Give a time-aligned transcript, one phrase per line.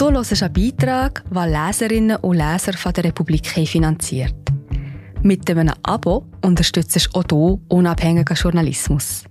[0.00, 4.34] Du hörst einen Beitrag, den Leserinnen und Leser von der Republik finanziert.
[5.22, 9.24] Mit einem Abo unterstützt du auch du unabhängigen Journalismus.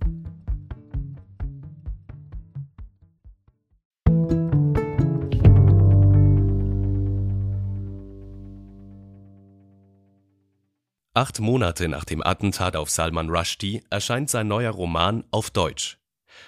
[11.15, 15.97] Acht Monate nach dem Attentat auf Salman Rushdie erscheint sein neuer Roman auf Deutsch.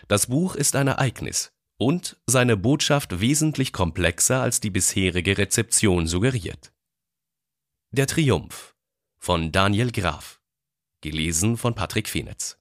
[0.08, 1.52] Das Buch ist ein Ereignis
[1.82, 6.72] und seine Botschaft wesentlich komplexer als die bisherige Rezeption suggeriert.
[7.90, 8.76] Der Triumph
[9.18, 10.40] von Daniel Graf.
[11.02, 12.60] Gelesen von Patrick Fenitz.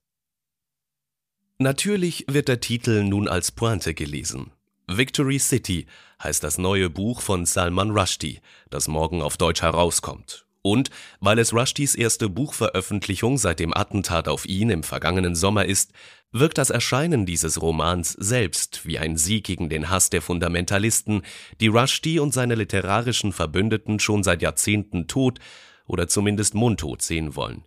[1.59, 4.53] Natürlich wird der Titel nun als Pointe gelesen.
[4.87, 5.85] Victory City
[6.23, 11.53] heißt das neue Buch von Salman Rushdie, das morgen auf Deutsch herauskommt und weil es
[11.53, 15.93] Rushdies erste Buchveröffentlichung seit dem Attentat auf ihn im vergangenen Sommer ist,
[16.33, 21.23] wirkt das Erscheinen dieses Romans selbst wie ein Sieg gegen den Hass der Fundamentalisten,
[21.61, 25.39] die Rushdie und seine literarischen Verbündeten schon seit Jahrzehnten tot
[25.87, 27.65] oder zumindest mundtot sehen wollen.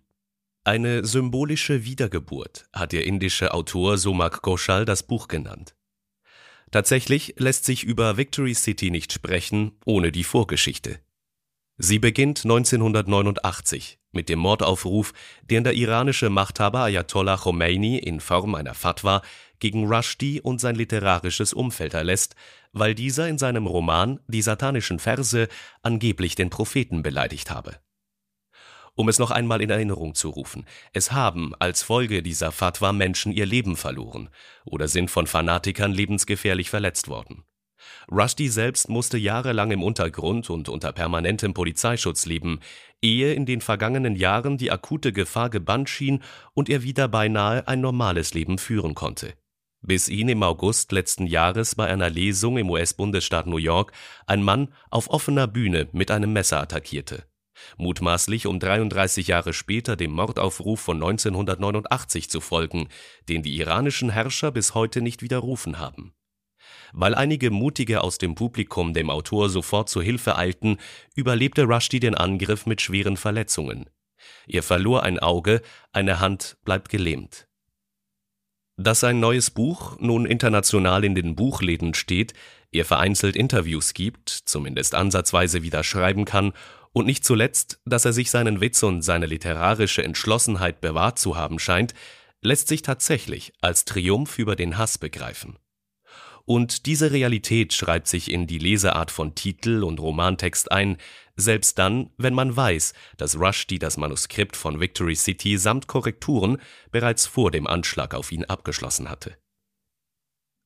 [0.66, 5.74] Eine symbolische Wiedergeburt hat der indische Autor Somak Ghoshal das Buch genannt.
[6.70, 11.00] Tatsächlich lässt sich über Victory City nicht sprechen ohne die Vorgeschichte.
[11.76, 18.74] Sie beginnt 1989 mit dem Mordaufruf, den der iranische Machthaber Ayatollah Khomeini in Form einer
[18.74, 19.22] Fatwa
[19.58, 22.36] gegen Rushdie und sein literarisches Umfeld erlässt,
[22.72, 25.48] weil dieser in seinem Roman Die satanischen Verse
[25.82, 27.80] angeblich den Propheten beleidigt habe.
[28.94, 33.32] Um es noch einmal in Erinnerung zu rufen, es haben als Folge dieser Fatwa Menschen
[33.32, 34.28] ihr Leben verloren
[34.64, 37.44] oder sind von Fanatikern lebensgefährlich verletzt worden
[38.10, 42.60] Rushdie selbst musste jahrelang im Untergrund und unter permanentem Polizeischutz leben,
[43.02, 46.22] ehe in den vergangenen Jahren die akute Gefahr gebannt schien
[46.54, 49.34] und er wieder beinahe ein normales Leben führen konnte.
[49.80, 53.92] Bis ihn im August letzten Jahres bei einer Lesung im US-Bundesstaat New York
[54.26, 57.26] ein Mann auf offener Bühne mit einem Messer attackierte.
[57.76, 62.88] Mutmaßlich um 33 Jahre später dem Mordaufruf von 1989 zu folgen,
[63.28, 66.14] den die iranischen Herrscher bis heute nicht widerrufen haben
[66.92, 70.78] weil einige Mutige aus dem Publikum dem Autor sofort zu Hilfe eilten,
[71.14, 73.90] überlebte Rushdie den Angriff mit schweren Verletzungen.
[74.46, 75.60] Er verlor ein Auge,
[75.92, 77.46] eine Hand bleibt gelähmt.
[78.76, 82.34] Dass sein neues Buch nun international in den Buchläden steht,
[82.72, 86.52] er vereinzelt Interviews gibt, zumindest ansatzweise wieder schreiben kann
[86.92, 91.60] und nicht zuletzt, dass er sich seinen Witz und seine literarische Entschlossenheit bewahrt zu haben
[91.60, 91.94] scheint,
[92.40, 95.56] lässt sich tatsächlich als Triumph über den Hass begreifen.
[96.46, 100.98] Und diese Realität schreibt sich in die Leseart von Titel und Romantext ein,
[101.36, 106.58] selbst dann, wenn man weiß, dass Rushdie das Manuskript von Victory City samt Korrekturen
[106.90, 109.36] bereits vor dem Anschlag auf ihn abgeschlossen hatte.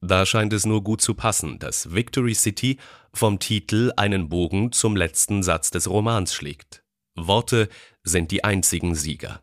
[0.00, 2.78] Da scheint es nur gut zu passen, dass Victory City
[3.12, 6.84] vom Titel einen Bogen zum letzten Satz des Romans schlägt.
[7.16, 7.68] Worte
[8.04, 9.42] sind die einzigen Sieger.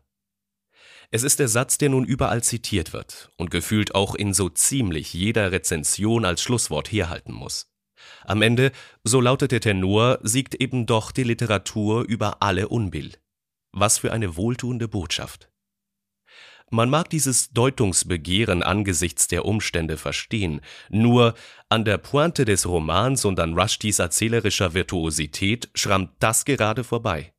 [1.10, 5.14] Es ist der Satz, der nun überall zitiert wird und gefühlt auch in so ziemlich
[5.14, 7.70] jeder Rezension als Schlusswort herhalten muss.
[8.24, 8.72] Am Ende,
[9.04, 13.12] so lautet der Tenor, siegt eben doch die Literatur über alle Unbill.
[13.72, 15.50] Was für eine wohltuende Botschaft.
[16.70, 21.34] Man mag dieses Deutungsbegehren angesichts der Umstände verstehen, nur
[21.68, 27.32] an der Pointe des Romans und an Rushdies erzählerischer Virtuosität schrammt das gerade vorbei.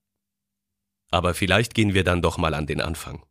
[1.11, 3.27] Aber vielleicht gehen wir dann doch mal an den Anfang.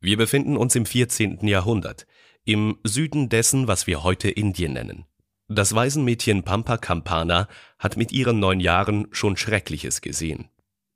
[0.00, 1.46] Wir befinden uns im 14.
[1.46, 2.06] Jahrhundert,
[2.44, 5.04] im Süden dessen, was wir heute Indien nennen.
[5.46, 10.48] Das Waisenmädchen Pampa Campana hat mit ihren neun Jahren schon Schreckliches gesehen.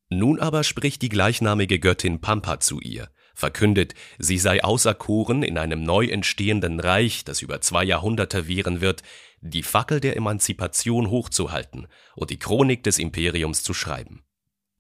[0.09, 5.83] Nun aber spricht die gleichnamige Göttin Pampa zu ihr, verkündet, sie sei auserkoren, in einem
[5.83, 9.03] neu entstehenden Reich, das über zwei Jahrhunderte währen wird,
[9.41, 14.25] die Fackel der Emanzipation hochzuhalten und die Chronik des Imperiums zu schreiben.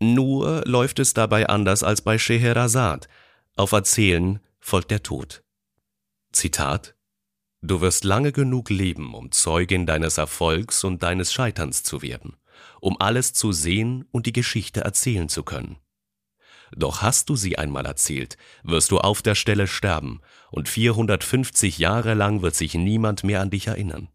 [0.00, 3.06] Nur läuft es dabei anders als bei Scheherazade,
[3.56, 5.44] auf Erzählen folgt der Tod.
[6.32, 6.96] Zitat
[7.60, 12.36] Du wirst lange genug leben, um Zeugin deines Erfolgs und deines Scheiterns zu werden,
[12.80, 15.78] um alles zu sehen und die Geschichte erzählen zu können.
[16.72, 22.14] Doch hast du sie einmal erzählt, wirst du auf der Stelle sterben, und 450 Jahre
[22.14, 24.08] lang wird sich niemand mehr an dich erinnern.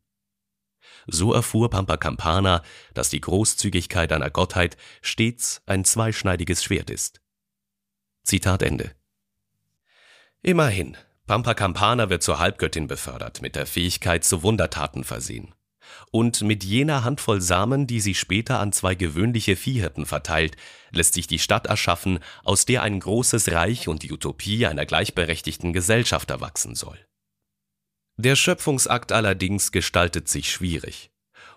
[1.07, 2.62] So erfuhr Pampa Campana,
[2.94, 7.21] dass die Großzügigkeit einer Gottheit stets ein zweischneidiges Schwert ist.
[8.24, 8.98] Zitat Ende.
[10.41, 10.95] Immerhin,
[11.27, 15.53] Pampa Campana wird zur Halbgöttin befördert, mit der Fähigkeit zu Wundertaten versehen.
[16.12, 20.56] Und mit jener Handvoll Samen, die sie später an zwei gewöhnliche Viehhirten verteilt,
[20.91, 25.74] lässt sich die Stadt erschaffen, aus der ein großes Reich und die Utopie einer gleichberechtigten
[25.74, 26.97] Gesellschaft erwachsen soll.
[28.18, 31.12] Der Schöpfungsakt allerdings gestaltet sich schwierig.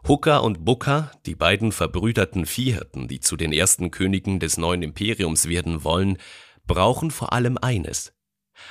[0.08, 5.49] Hooker und Booker, die beiden verbrüderten Viehhirten, die zu den ersten Königen des neuen Imperiums
[5.49, 6.19] werden wollen,
[6.67, 8.12] brauchen vor allem eines: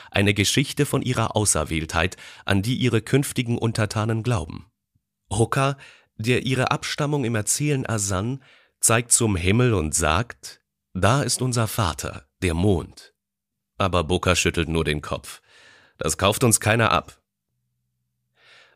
[0.09, 4.67] eine Geschichte von ihrer Auserwähltheit, an die ihre künftigen Untertanen glauben.
[5.29, 5.77] Hooker,
[6.15, 8.43] der ihre Abstammung im Erzählen ersann,
[8.79, 10.61] zeigt zum Himmel und sagt:
[10.93, 13.13] Da ist unser Vater, der Mond.
[13.77, 15.41] Aber Booker schüttelt nur den Kopf.
[15.97, 17.21] Das kauft uns keiner ab.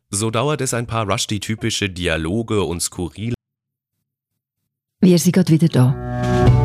[0.10, 3.36] So dauert es ein paar Rushdie-typische Dialoge und skurrile.
[5.02, 6.65] Wir sind gerade wieder da.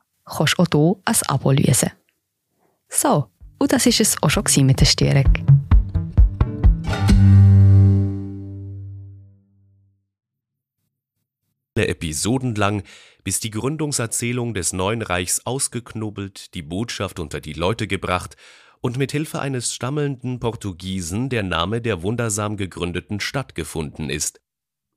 [0.35, 1.91] kannst du auch hier ein Abo lösen.
[2.89, 3.27] So,
[3.59, 5.31] und das war es auch schon mit der Störung.
[11.75, 12.83] Episoden lang,
[13.23, 18.35] bis die Gründungserzählung des neuen Reichs ausgeknobelt, die Botschaft unter die Leute gebracht
[18.81, 24.41] und mit Hilfe eines stammelnden Portugiesen der Name der wundersam gegründeten Stadt gefunden ist: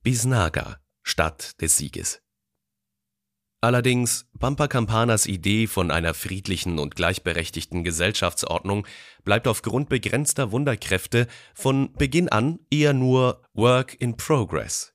[0.02, 2.23] Bisnaga, Stadt des Sieges.
[3.64, 8.86] Allerdings, Pampa Campanas Idee von einer friedlichen und gleichberechtigten Gesellschaftsordnung
[9.24, 14.92] bleibt aufgrund begrenzter Wunderkräfte von Beginn an eher nur Work in Progress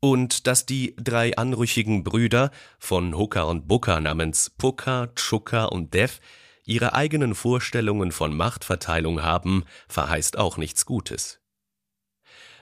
[0.00, 6.20] und dass die drei anrüchigen Brüder von Hooker und Booker namens Puka, Chuka und Dev
[6.66, 11.40] ihre eigenen Vorstellungen von Machtverteilung haben, verheißt auch nichts Gutes.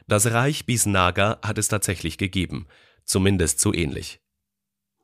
[0.06, 2.68] Das Reich Bisnaga hat es tatsächlich gegeben,
[3.04, 4.20] zumindest so ähnlich.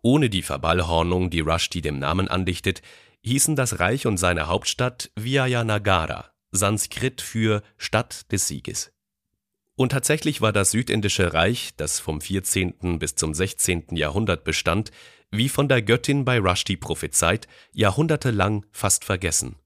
[0.02, 2.82] Ohne die Verballhornung, die Rushdie dem Namen andichtet,
[3.22, 8.92] hießen das Reich und seine Hauptstadt Vijayanagara, Sanskrit für Stadt des Sieges.
[9.76, 12.98] Und tatsächlich war das Südindische Reich, das vom 14.
[12.98, 13.96] bis zum 16.
[13.96, 14.90] Jahrhundert bestand,
[15.30, 19.56] wie von der Göttin bei Rushdie prophezeit, jahrhundertelang fast vergessen.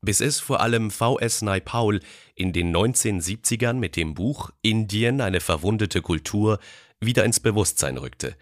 [0.00, 1.42] Bis es vor allem V.S.
[1.42, 2.00] Naipaul
[2.34, 6.58] in den 1970ern mit dem Buch Indien eine verwundete Kultur
[7.00, 8.36] wieder ins Bewusstsein rückte,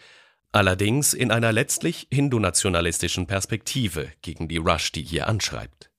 [0.55, 5.91] allerdings in einer letztlich hindu-nationalistischen Perspektive, gegen die Rushdie hier anschreibt.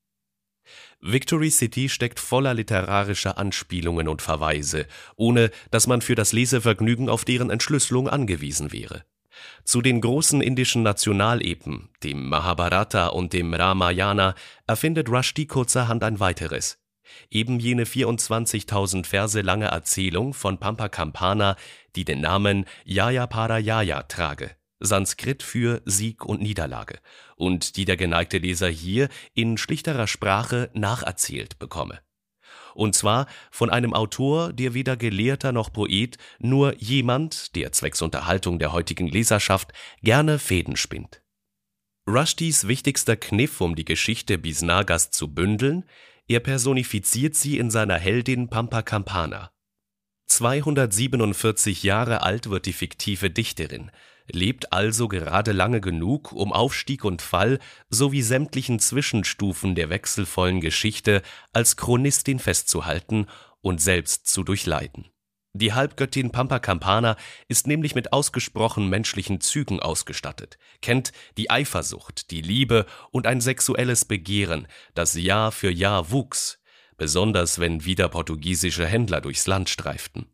[1.00, 4.86] Victory City steckt voller literarischer Anspielungen und Verweise,
[5.16, 9.04] ohne dass man für das Lesevergnügen auf deren Entschlüsselung angewiesen wäre.
[9.64, 14.34] Zu den großen indischen Nationalepen, dem Mahabharata und dem Ramayana,
[14.66, 16.78] erfindet Rushdie kurzerhand ein weiteres.
[17.30, 21.56] Eben jene 24.000 Verse lange Erzählung von Pampa Campana,
[21.94, 26.98] die den Namen Jaya Parayaya trage Sanskrit für Sieg und Niederlage,
[27.36, 32.00] und die der geneigte Leser hier in schlichterer Sprache nacherzählt bekomme.
[32.74, 38.58] Und zwar von einem Autor, der weder Gelehrter noch Poet, nur jemand, der zwecks Unterhaltung
[38.58, 39.72] der heutigen Leserschaft
[40.02, 41.22] gerne Fäden spinnt.
[42.06, 45.84] Rushdies wichtigster Kniff, um die Geschichte Bisnagas zu bündeln,
[46.28, 49.50] er personifiziert sie in seiner Heldin Pampa Campana.
[50.26, 53.92] 247 Jahre alt wird die fiktive Dichterin,
[54.30, 57.60] lebt also gerade lange genug, um Aufstieg und Fall
[57.90, 61.22] sowie sämtlichen Zwischenstufen der wechselvollen Geschichte
[61.52, 63.26] als Chronistin festzuhalten
[63.60, 65.06] und selbst zu durchleiden.
[65.58, 67.16] Die Halbgöttin Pampa Campana
[67.48, 74.04] ist nämlich mit ausgesprochen menschlichen Zügen ausgestattet, kennt die Eifersucht, die Liebe und ein sexuelles
[74.04, 76.58] Begehren, das Jahr für Jahr wuchs,
[76.98, 80.26] besonders wenn wieder portugiesische Händler durchs Land streiften.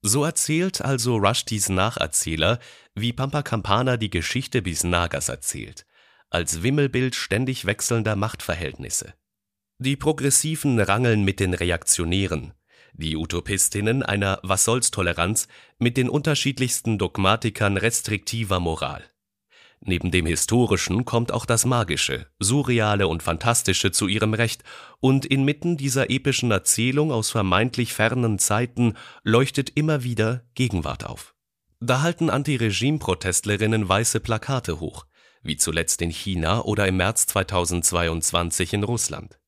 [0.00, 2.60] So erzählt also Rushdies Nacherzähler,
[2.94, 5.84] wie Pampa Campana die Geschichte Bisnagas erzählt,
[6.30, 9.12] als Wimmelbild ständig wechselnder Machtverhältnisse.
[9.78, 12.54] Die Progressiven rangeln mit den Reaktionären,
[12.98, 19.02] die Utopistinnen einer Was soll's Toleranz mit den unterschiedlichsten Dogmatikern restriktiver Moral.
[19.80, 24.64] Neben dem Historischen kommt auch das Magische, Surreale und Fantastische zu ihrem Recht,
[24.98, 31.34] und inmitten dieser epischen Erzählung aus vermeintlich fernen Zeiten leuchtet immer wieder Gegenwart auf.
[31.78, 35.06] Da halten Anti-Regime-Protestlerinnen weiße Plakate hoch,
[35.42, 39.38] wie zuletzt in China oder im März 2022 in Russland.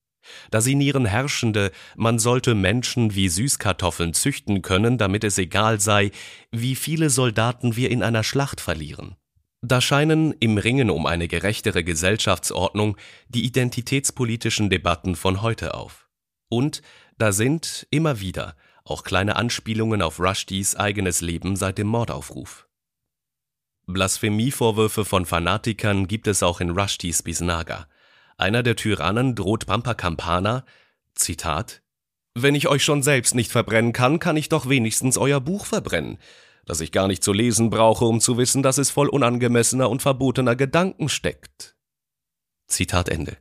[0.50, 6.11] Da sinnieren Herrschende, man sollte Menschen wie Süßkartoffeln züchten können, damit es egal sei,
[6.50, 9.17] wie viele Soldaten wir in einer Schlacht verlieren.
[9.62, 12.97] Da scheinen im Ringen um eine gerechtere Gesellschaftsordnung
[13.29, 16.09] die identitätspolitischen Debatten von heute auf.
[16.49, 16.83] Und
[17.19, 22.67] Da sind, immer wieder, auch kleine Anspielungen auf Rushdies eigenes Leben seit dem Mordaufruf.
[23.87, 27.87] Blasphemievorwürfe von Fanatikern gibt es auch in Rushdies Bisnaga.
[28.40, 30.64] Einer der Tyrannen droht Pampa Campana,
[31.14, 31.82] Zitat,
[32.32, 36.16] Wenn ich euch schon selbst nicht verbrennen kann, kann ich doch wenigstens euer Buch verbrennen,
[36.64, 40.00] das ich gar nicht zu lesen brauche, um zu wissen, dass es voll unangemessener und
[40.00, 41.76] verbotener Gedanken steckt.
[42.66, 43.37] Zitat Ende.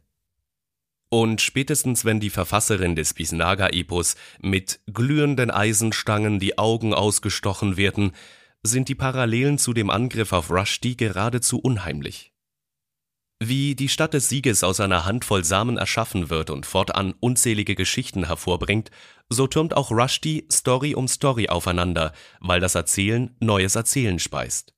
[1.07, 8.11] Und spätestens wenn die Verfasserin des Bisnaga-Epos mit glühenden Eisenstangen die Augen ausgestochen werden,
[8.63, 12.33] sind die Parallelen zu dem Angriff auf Rushdie geradezu unheimlich.
[13.41, 18.25] Wie die Stadt des Sieges aus einer Handvoll Samen erschaffen wird und fortan unzählige Geschichten
[18.25, 18.91] hervorbringt,
[19.29, 24.73] so türmt auch Rushdie Story um Story aufeinander, weil das Erzählen neues Erzählen speist.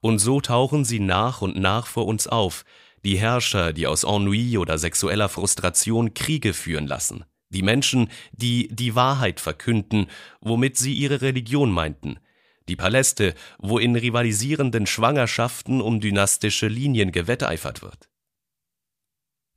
[0.00, 2.66] Und so tauchen sie nach und nach vor uns auf,
[3.02, 8.94] die Herrscher, die aus Ennui oder sexueller Frustration Kriege führen lassen, die Menschen, die die
[8.94, 10.08] Wahrheit verkünden,
[10.42, 12.18] womit sie ihre Religion meinten,
[12.68, 18.08] die Paläste, wo in rivalisierenden Schwangerschaften um dynastische Linien gewetteifert wird.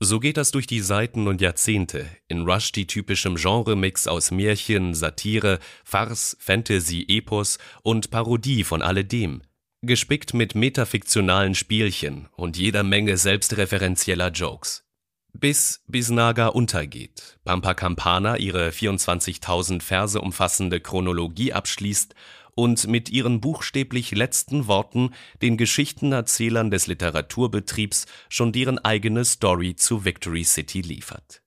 [0.02, 6.38] So geht das durch die Seiten und Jahrzehnte in Rushdie-typischem Genremix aus Märchen, Satire, Farce,
[6.40, 9.42] Fantasy, Epos und Parodie von alledem,
[9.82, 14.86] gespickt mit metafiktionalen Spielchen und jeder Menge selbstreferenzieller Jokes.
[15.34, 22.16] Bis Bisnaga untergeht, Pampa Campana ihre 24.000 Verse umfassende Chronologie abschließt
[22.60, 30.04] und mit ihren buchstäblich letzten Worten den Geschichtenerzählern des Literaturbetriebs schon deren eigene Story zu
[30.04, 31.42] Victory City liefert.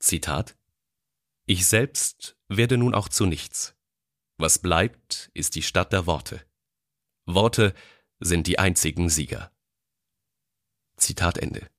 [0.00, 0.54] Zitat
[1.46, 3.74] Ich selbst werde nun auch zu nichts.
[4.36, 6.44] Was bleibt, ist die Stadt der Worte.
[7.24, 7.72] Worte
[8.20, 9.50] sind die einzigen Sieger.
[10.98, 11.70] Zitat Ende.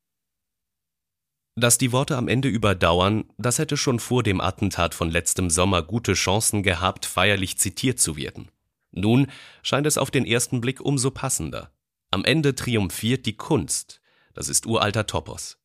[1.53, 5.83] Dass die Worte am Ende überdauern, das hätte schon vor dem Attentat von letztem Sommer
[5.83, 8.49] gute Chancen gehabt, feierlich zitiert zu werden.
[8.95, 9.27] Nun
[9.61, 11.71] scheint es auf den ersten Blick umso passender.
[12.11, 14.01] Am Ende triumphiert die Kunst.
[14.33, 15.59] Das ist uralter Topos.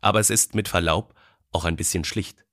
[0.00, 1.14] Aber es ist mit Verlaub
[1.52, 2.44] auch ein bisschen schlicht.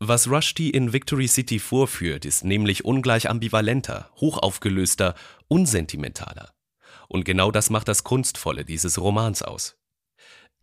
[0.00, 5.14] Was Rushdie in Victory City vorführt, ist nämlich ungleich ambivalenter, hochaufgelöster,
[5.48, 6.54] unsentimentaler.
[7.08, 9.76] Und genau das macht das Kunstvolle dieses Romans aus.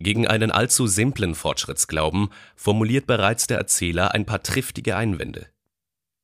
[0.00, 5.48] Gegen einen allzu simplen Fortschrittsglauben formuliert bereits der Erzähler ein paar triftige Einwände.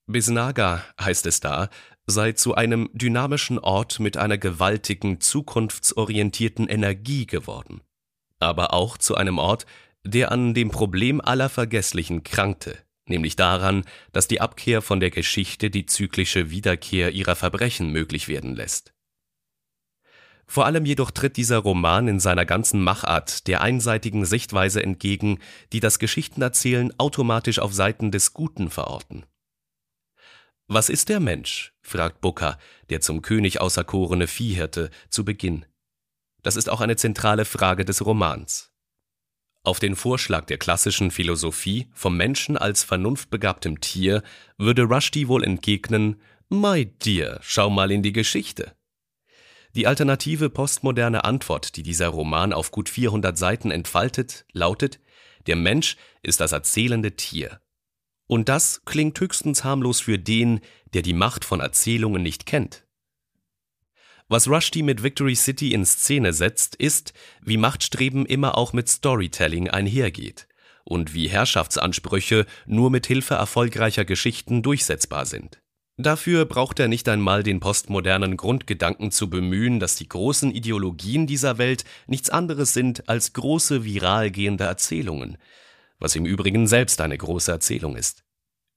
[0.06, 1.70] Bisnaga, heißt es da,
[2.06, 7.80] sei zu einem dynamischen Ort mit einer gewaltigen, zukunftsorientierten Energie geworden.
[8.38, 9.64] Aber auch zu einem Ort,
[10.04, 15.70] der an dem Problem aller Vergesslichen krankte, nämlich daran, dass die Abkehr von der Geschichte
[15.70, 18.92] die zyklische Wiederkehr ihrer Verbrechen möglich werden lässt.
[20.46, 25.38] Vor allem jedoch tritt dieser Roman in seiner ganzen Machart der einseitigen Sichtweise entgegen,
[25.72, 29.24] die das Geschichtenerzählen automatisch auf Seiten des Guten verorten.
[30.66, 31.74] Was ist der Mensch?
[31.82, 35.66] fragt Booker, der zum König auserkorene Viehhirte, zu Beginn.
[36.42, 38.70] Das ist auch eine zentrale Frage des Romans.
[39.62, 44.22] Auf den Vorschlag der klassischen Philosophie vom Menschen als vernunftbegabtem Tier
[44.56, 48.74] würde Rushdie wohl entgegnen, My dear, schau mal in die Geschichte.
[49.74, 55.00] Die alternative postmoderne Antwort, die dieser Roman auf gut 400 Seiten entfaltet, lautet,
[55.46, 57.60] der Mensch ist das erzählende Tier.
[58.26, 60.60] Und das klingt höchstens harmlos für den,
[60.94, 62.84] der die Macht von Erzählungen nicht kennt.
[64.28, 67.12] Was Rushdie mit Victory City in Szene setzt, ist,
[67.42, 70.48] wie Machtstreben immer auch mit Storytelling einhergeht
[70.84, 75.60] und wie Herrschaftsansprüche nur mit Hilfe erfolgreicher Geschichten durchsetzbar sind.
[75.96, 81.58] Dafür braucht er nicht einmal den postmodernen Grundgedanken zu bemühen, dass die großen Ideologien dieser
[81.58, 85.38] Welt nichts anderes sind als große viral gehende Erzählungen,
[85.98, 88.24] was im Übrigen selbst eine große Erzählung ist.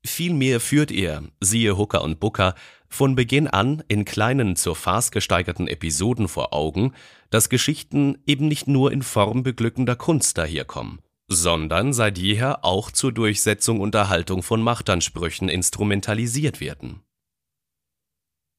[0.05, 2.55] Vielmehr führt er, siehe Hooker und Booker,
[2.87, 6.93] von Beginn an in kleinen zur Farce gesteigerten Episoden vor Augen,
[7.29, 13.11] dass Geschichten eben nicht nur in Form beglückender Kunst daherkommen, sondern seit jeher auch zur
[13.11, 17.01] Durchsetzung und Erhaltung von Machtansprüchen instrumentalisiert werden.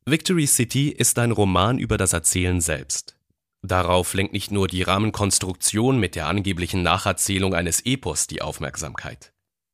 [0.05, 3.18] Victory City ist ein Roman über das Erzählen selbst.
[3.63, 9.33] Darauf lenkt nicht nur die Rahmenkonstruktion mit der angeblichen Nacherzählung eines Epos die Aufmerksamkeit.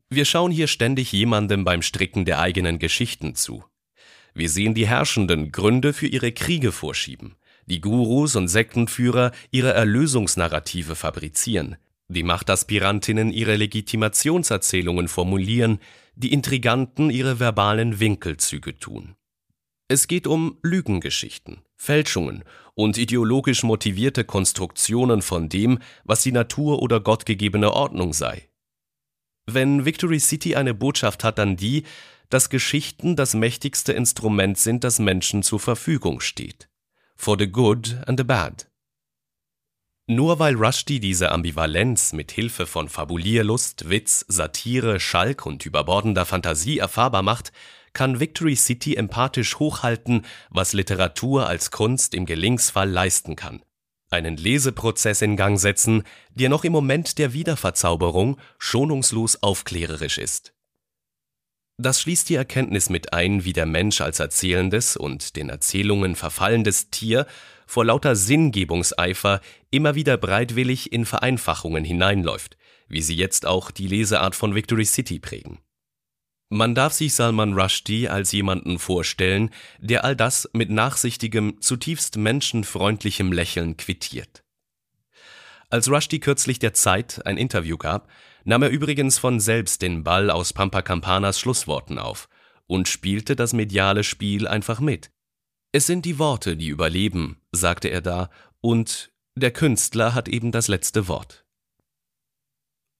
[0.08, 3.64] Wir schauen hier ständig jemandem beim Stricken der eigenen Geschichten zu.
[4.32, 7.36] Wir sehen die Herrschenden Gründe für ihre Kriege vorschieben,
[7.66, 11.76] die Gurus und Sektenführer ihre Erlösungsnarrative fabrizieren,
[12.08, 15.78] die Machtaspirantinnen ihre Legitimationserzählungen formulieren,
[16.16, 19.14] die Intriganten ihre verbalen Winkelzüge tun.
[19.88, 27.00] Es geht um Lügengeschichten, Fälschungen und ideologisch motivierte Konstruktionen von dem, was die Natur oder
[27.00, 28.48] gottgegebene Ordnung sei.
[29.46, 31.84] Wenn Victory City eine Botschaft hat, dann die,
[32.30, 36.68] dass Geschichten das mächtigste Instrument sind, das Menschen zur Verfügung steht.
[37.16, 38.68] For the good and the bad.
[40.06, 46.78] Nur weil Rushdie diese Ambivalenz mit Hilfe von Fabulierlust, Witz, Satire, Schalk und überbordender Fantasie
[46.78, 47.52] erfahrbar macht,
[47.94, 53.62] kann Victory City empathisch hochhalten, was Literatur als Kunst im Gellingsfall leisten kann.
[54.10, 56.02] Einen Leseprozess in Gang setzen,
[56.34, 60.52] der noch im Moment der Wiederverzauberung schonungslos aufklärerisch ist.
[61.76, 66.90] Das schließt die Erkenntnis mit ein, wie der Mensch als erzählendes und den Erzählungen verfallendes
[66.90, 67.26] Tier
[67.66, 74.36] vor lauter Sinngebungseifer immer wieder bereitwillig in Vereinfachungen hineinläuft, wie sie jetzt auch die Leseart
[74.36, 75.58] von Victory City prägen.
[76.50, 83.32] Man darf sich Salman Rushdie als jemanden vorstellen, der all das mit nachsichtigem, zutiefst menschenfreundlichem
[83.32, 84.44] Lächeln quittiert.
[85.70, 88.08] Als Rushdie kürzlich der Zeit ein Interview gab,
[88.44, 92.28] nahm er übrigens von selbst den Ball aus Pampa Campanas Schlussworten auf
[92.66, 95.10] und spielte das mediale Spiel einfach mit,
[95.76, 100.68] es sind die Worte, die überleben, sagte er da, und der Künstler hat eben das
[100.68, 101.43] letzte Wort.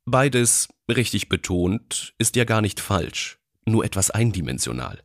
[0.07, 5.03] Beides, richtig betont, ist ja gar nicht falsch, nur etwas eindimensional.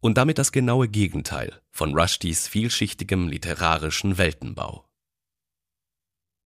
[0.00, 4.84] Und damit das genaue Gegenteil von Rushdies vielschichtigem literarischen Weltenbau.